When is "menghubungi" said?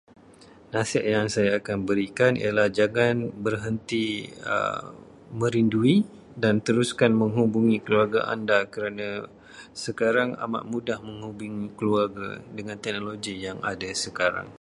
7.21-7.77, 11.07-11.67